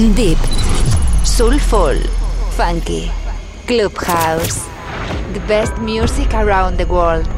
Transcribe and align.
Deep, 0.00 0.38
Soulful, 1.24 2.00
Funky, 2.56 3.10
Clubhouse. 3.66 4.64
The 5.34 5.40
best 5.46 5.76
music 5.76 6.32
around 6.32 6.78
the 6.78 6.86
world. 6.86 7.28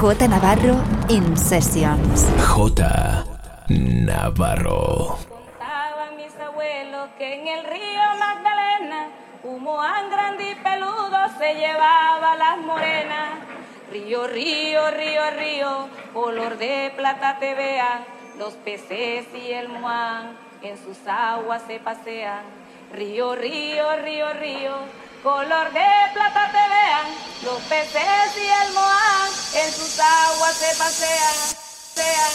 J 0.00 0.26
Navarro 0.26 0.82
in 1.08 1.36
Sessions. 1.36 2.26
J 2.50 2.82
Navarro. 3.70 5.18
Contaban 5.30 6.16
mis 6.16 6.34
abuelos 6.34 7.10
que 7.16 7.40
en 7.40 7.46
el 7.46 7.64
río 7.64 8.02
Magdalena, 8.18 9.10
humo 9.44 9.78
grande 10.10 10.50
y 10.50 10.54
peludo 10.56 11.18
se 11.38 11.54
llevaba 11.54 12.34
las 12.34 12.58
morenas. 12.58 13.38
Río, 13.92 14.26
río, 14.26 14.90
río, 14.90 15.30
río, 15.38 15.88
color 16.12 16.58
de 16.58 16.92
plata 16.96 17.38
te 17.38 17.54
vean, 17.54 18.04
los 18.36 18.54
peces 18.54 19.26
y 19.32 19.52
el 19.52 19.68
muán 19.68 20.43
en 20.64 20.78
sus 20.82 20.96
aguas 21.06 21.62
se 21.66 21.78
pasean. 21.78 22.42
Río, 22.92 23.34
río, 23.34 23.96
río, 23.96 24.32
río, 24.34 24.72
color 25.22 25.72
de 25.72 25.86
plata 26.12 26.50
te 26.52 26.68
vean, 26.74 27.06
los 27.42 27.60
peces 27.62 28.36
y 28.36 28.66
el 28.66 28.72
moán 28.72 29.30
en 29.54 29.72
sus 29.72 29.98
aguas 29.98 30.54
se 30.54 30.76
pasean. 30.76 31.34
Sean, 31.94 32.30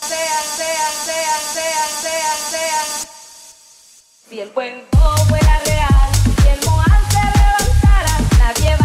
sean, 0.00 0.44
sean, 0.56 0.92
sean, 1.04 1.40
sean, 1.54 1.90
sean, 2.02 2.38
sean. 2.50 3.08
Si 4.28 4.40
el 4.40 4.50
cuento 4.52 4.98
fuera 5.28 5.58
real, 5.64 6.10
si 6.42 6.48
el 6.48 6.60
moán 6.68 7.02
se 7.10 7.22
levantara, 7.38 8.18
nadie 8.38 8.76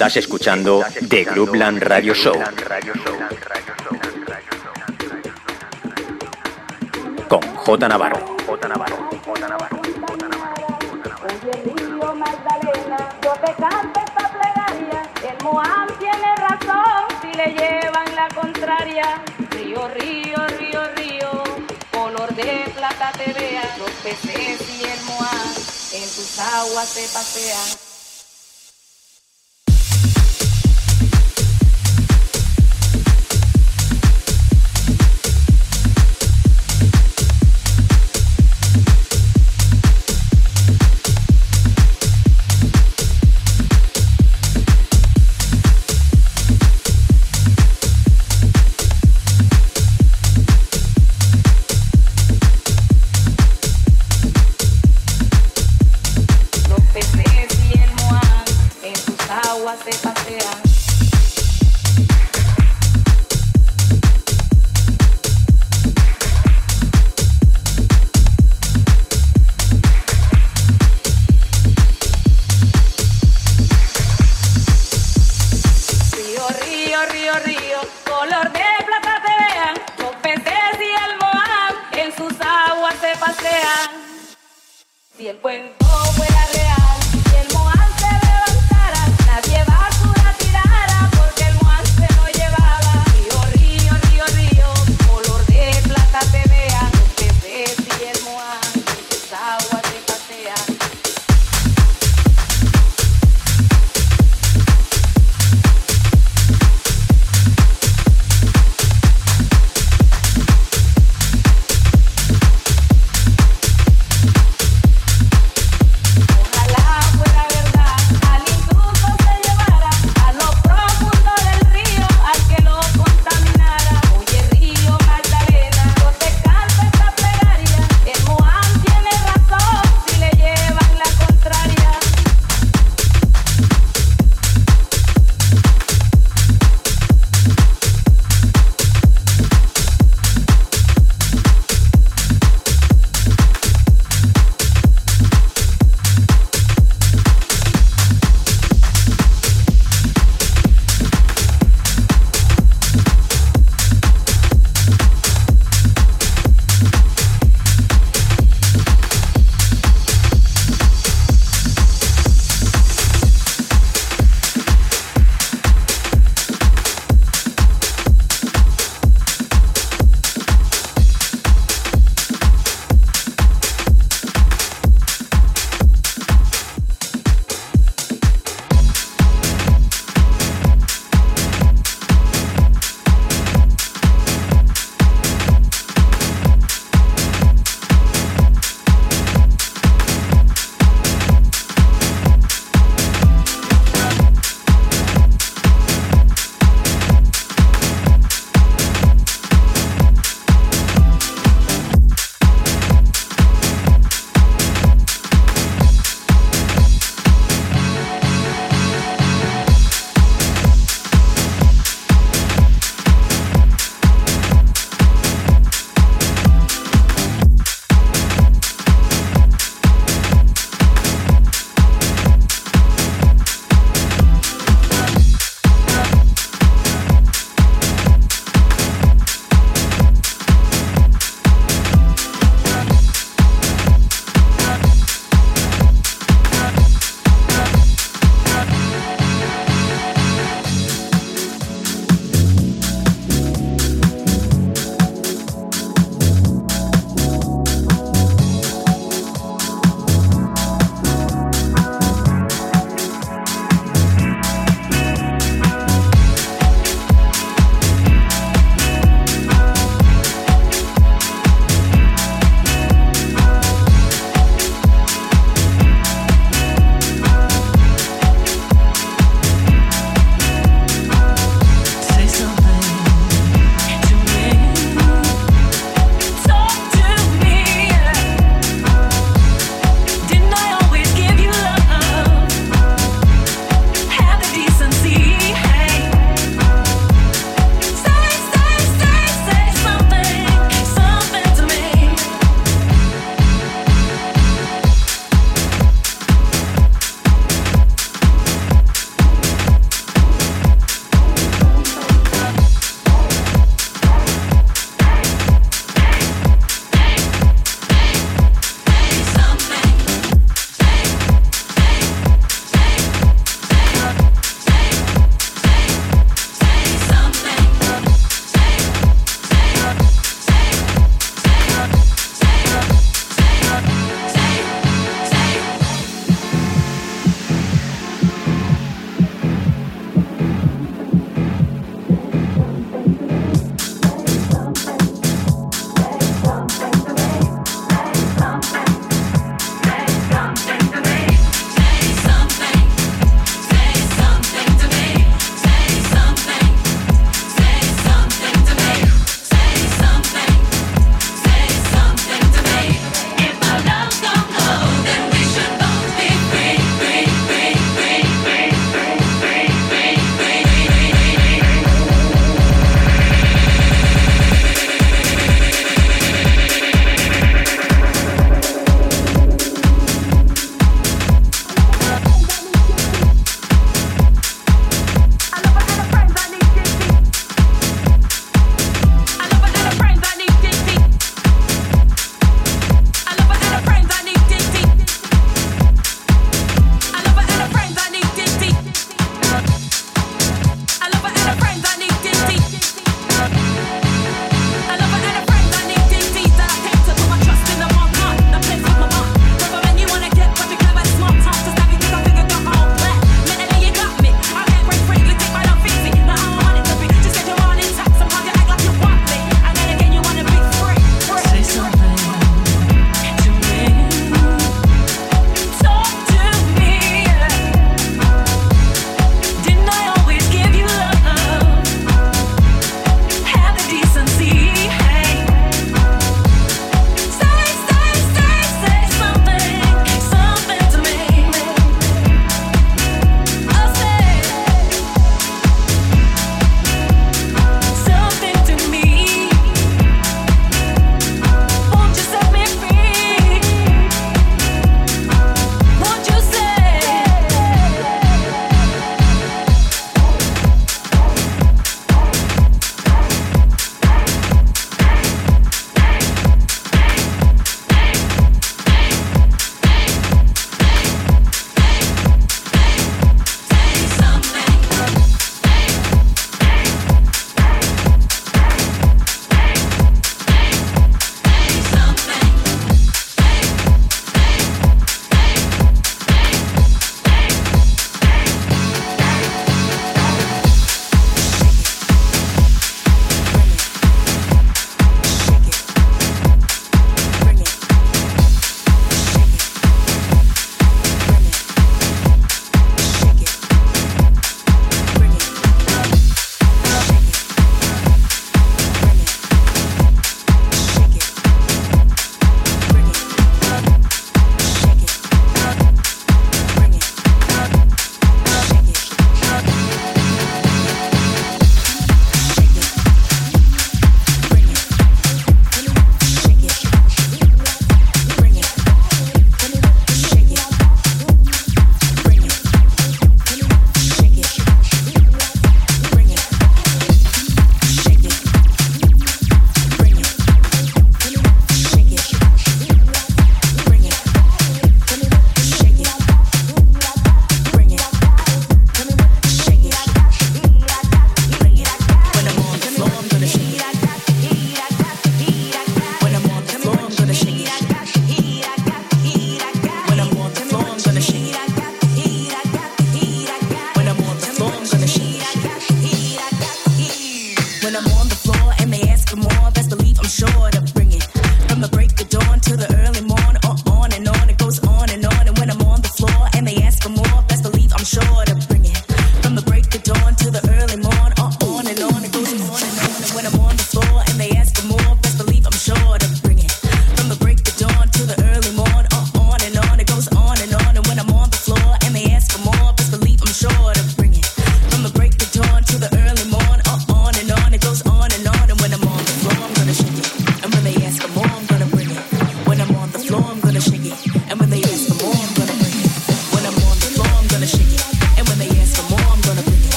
Estás 0.00 0.16
escuchando 0.16 0.82
The 1.10 1.24
Groupland 1.24 1.82
Radio 1.82 2.14
Show 2.14 2.32
con 7.28 7.42
J 7.42 7.86
Navarro. 7.86 8.34
Oye 11.20 11.52
río 11.76 12.14
Magdalena, 12.14 13.10
yo 13.22 13.32
te 13.44 13.54
canto 13.60 14.00
esta 14.00 14.32
plegaria, 14.32 15.02
el 15.28 15.44
Moab 15.44 15.98
tiene 15.98 16.34
razón, 16.36 17.04
si 17.20 17.36
le 17.36 17.52
llevan 17.52 18.16
la 18.16 18.28
contraria. 18.34 19.22
Río, 19.50 19.86
río, 19.88 20.46
río, 20.58 20.80
río, 20.96 21.44
color 21.92 22.34
de 22.36 22.72
plata 22.74 23.12
te 23.18 23.34
vean, 23.34 23.68
los 23.78 23.90
peces 24.02 24.66
y 24.80 24.82
el 24.82 25.00
Moab 25.02 25.56
en 25.92 26.04
tus 26.04 26.38
aguas 26.38 26.88
se 26.88 27.02
pasean. 27.02 27.89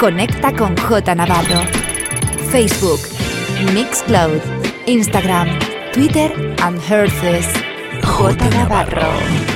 Conecta 0.00 0.50
con 0.56 0.74
J 0.78 1.14
Navarro. 1.14 1.60
Facebook, 2.50 3.00
Mixcloud, 3.74 4.40
Instagram, 4.86 5.46
Twitter 5.92 6.32
and 6.62 6.80
Herces. 6.88 7.46
J 8.02 8.48
Navarro. 8.48 9.49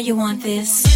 You 0.00 0.16
want 0.16 0.42
this. 0.42 0.89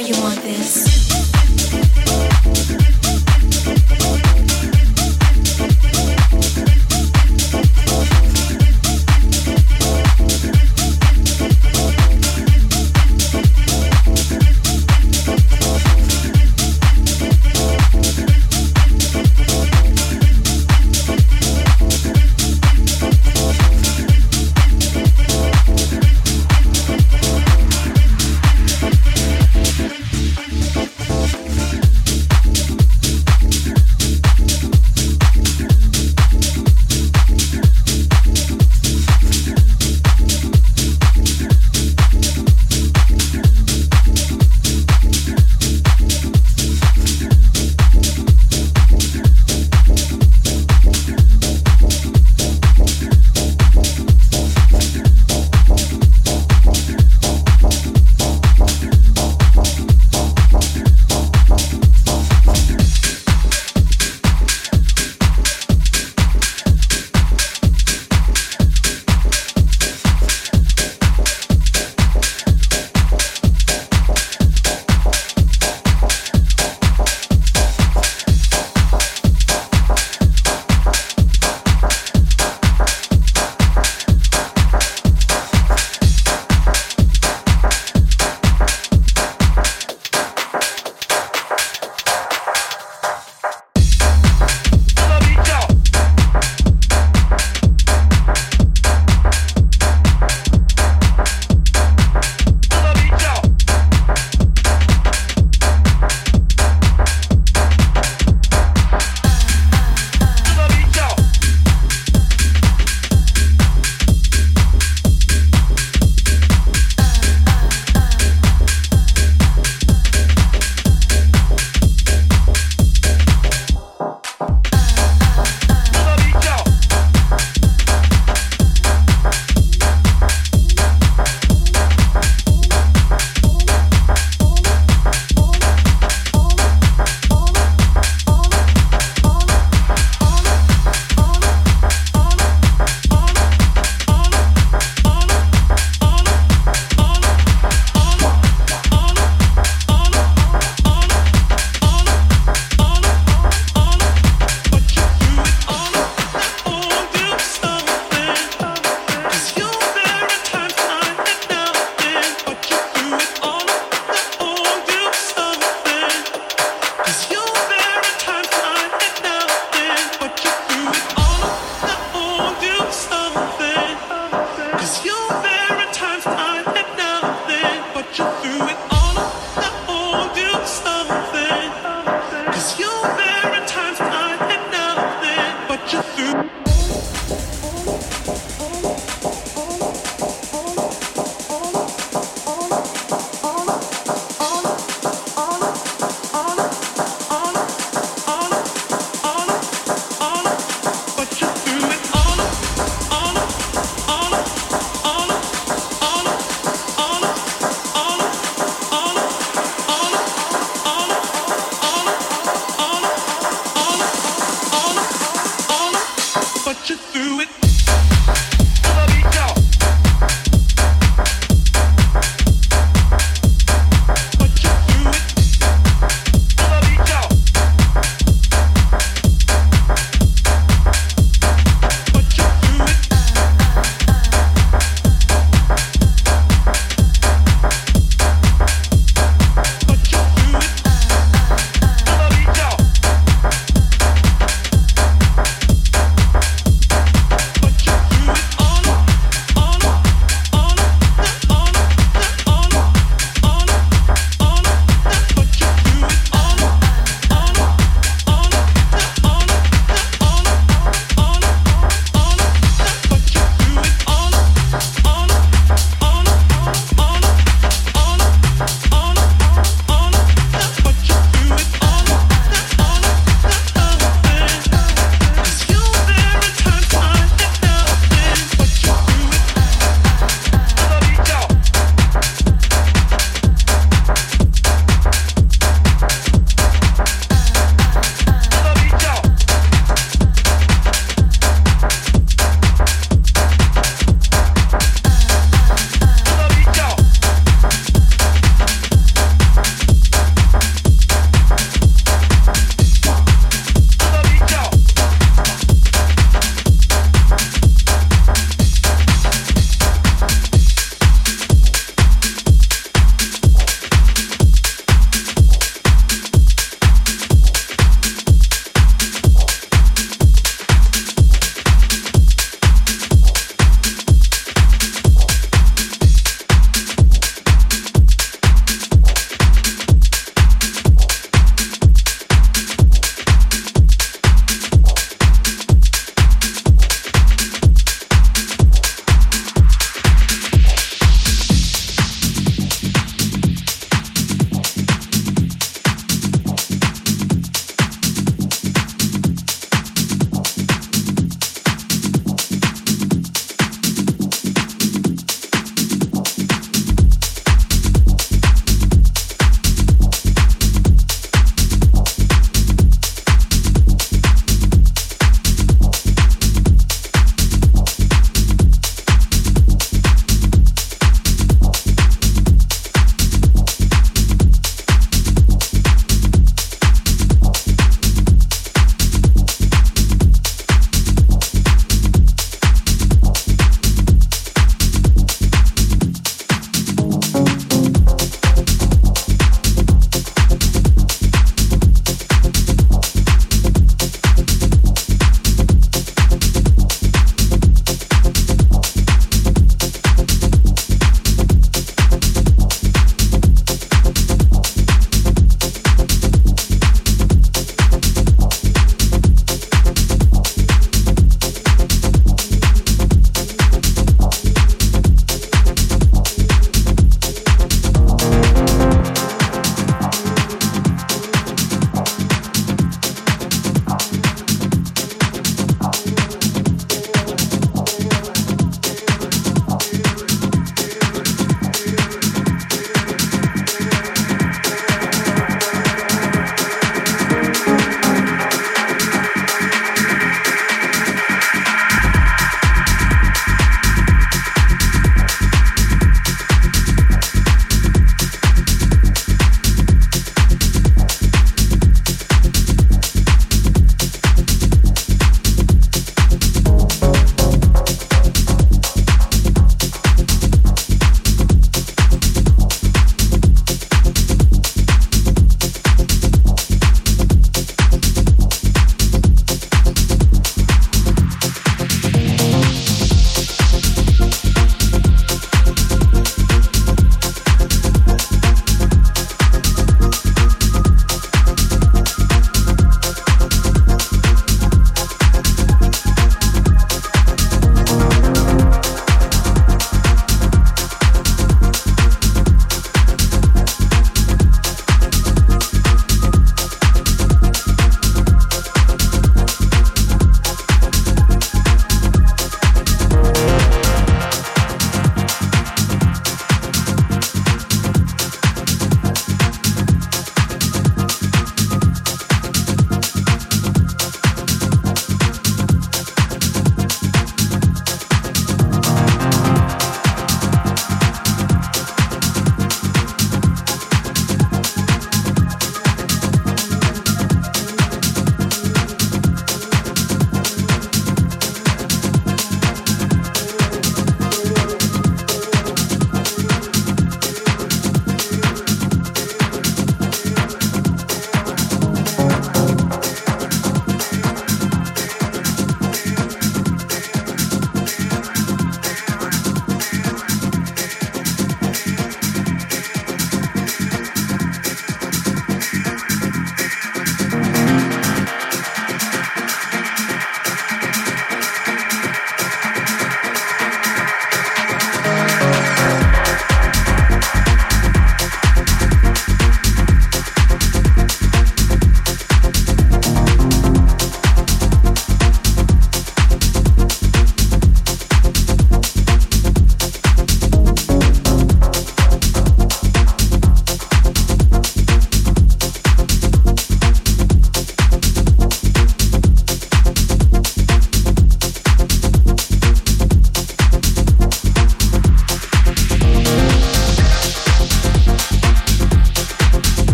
you 0.00 0.14
want 0.22 0.40
this. 0.42 1.09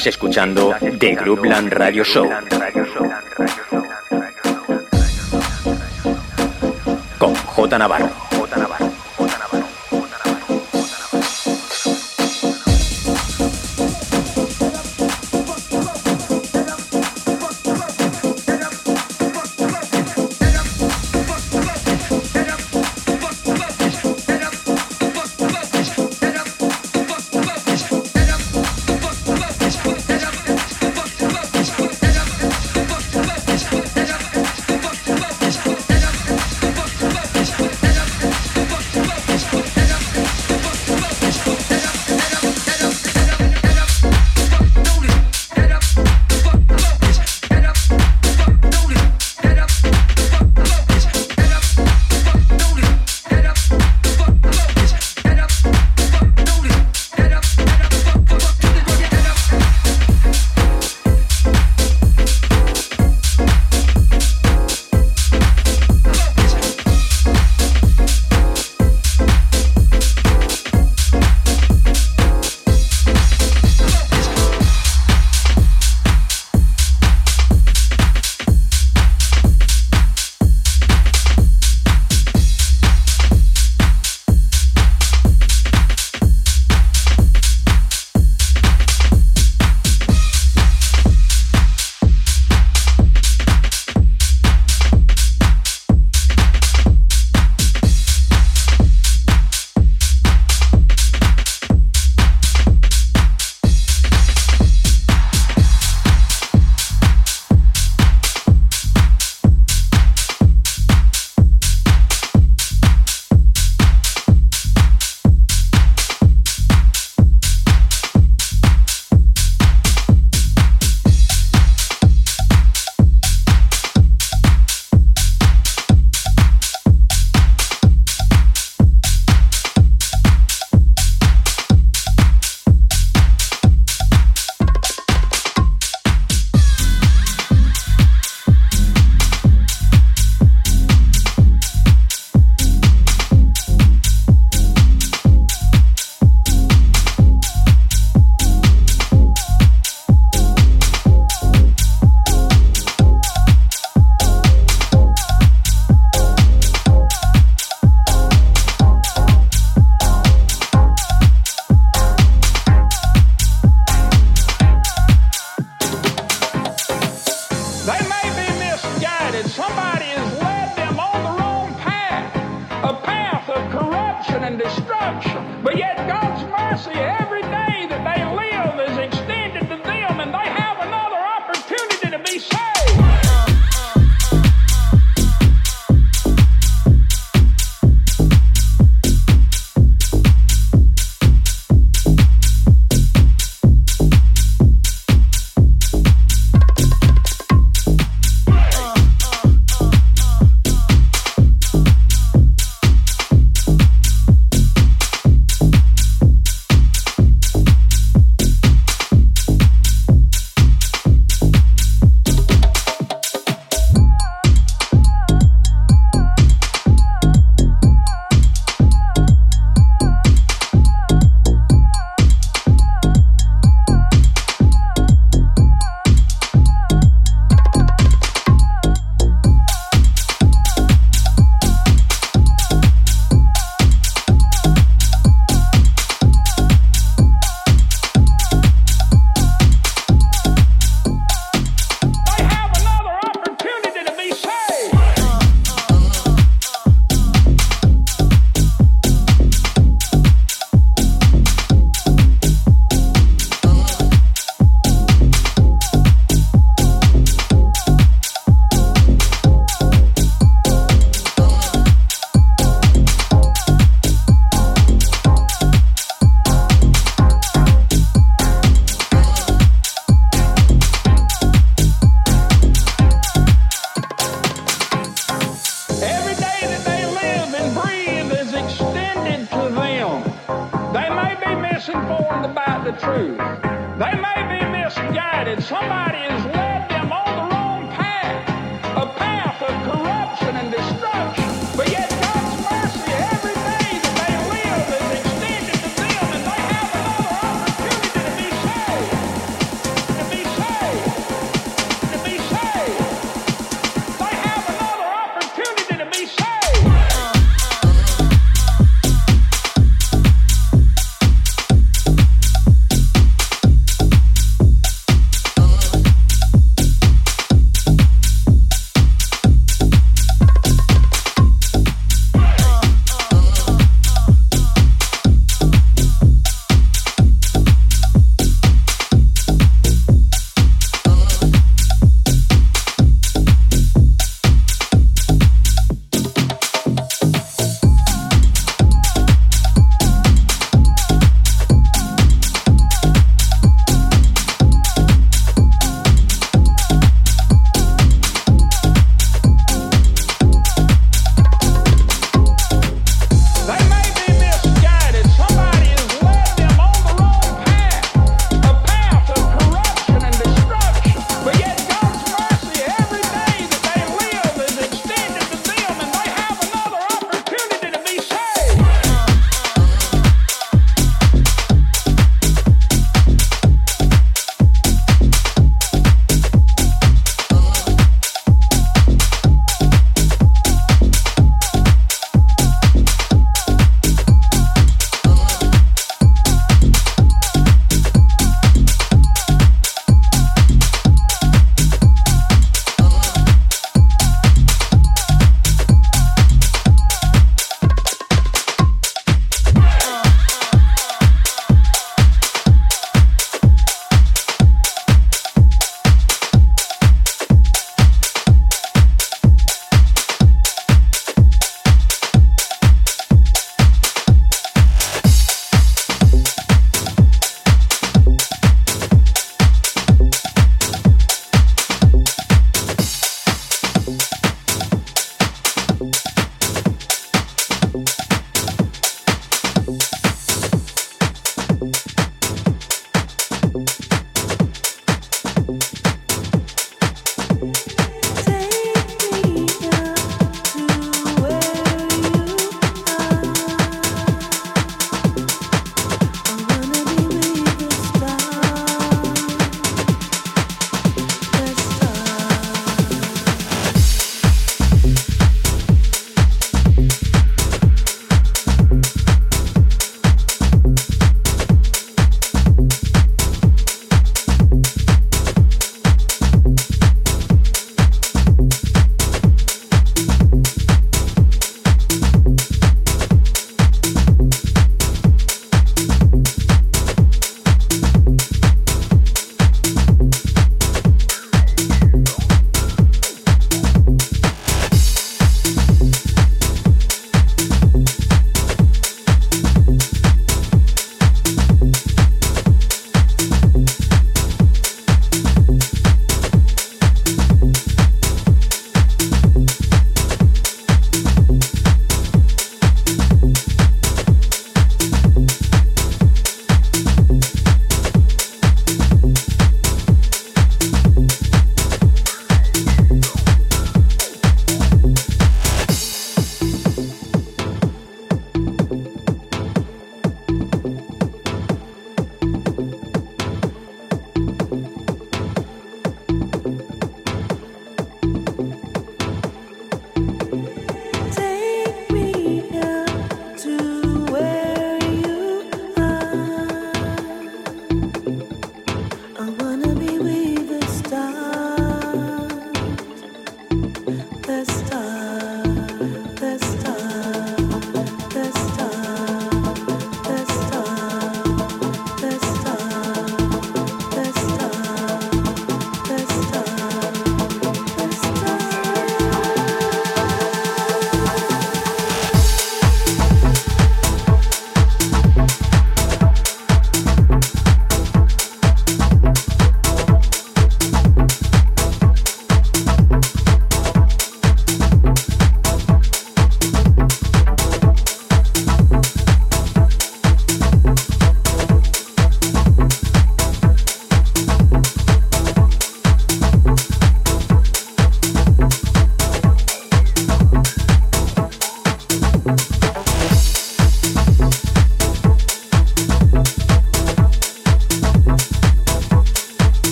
Estás 0.00 0.14
escuchando 0.14 0.74
The 0.98 1.14
Groupland 1.14 1.70
Radio 1.74 2.02
Show. 2.04 2.26
Con 7.18 7.34
J 7.34 7.78
Navarro. 7.78 8.19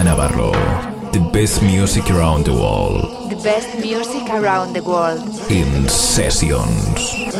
J 0.00 0.04
Navarro. 0.04 0.50
The 1.12 1.20
best 1.30 1.62
music 1.62 2.10
around 2.10 2.46
the 2.46 2.54
world. 2.54 3.30
The 3.30 3.36
best 3.36 3.78
music 3.80 4.30
around 4.30 4.72
the 4.72 4.82
world. 4.82 5.20
In 5.50 5.88
sessions. 5.90 7.39